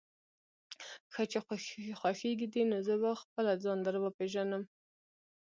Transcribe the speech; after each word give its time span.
ښه 1.13 1.23
چې 1.31 1.39
خوښېږي 1.99 2.47
دې، 2.53 2.63
نو 2.71 2.77
زه 2.87 2.93
به 3.01 3.11
خپله 3.21 3.53
ځان 3.63 3.77
در 3.85 3.95
وپېژنم. 4.03 4.63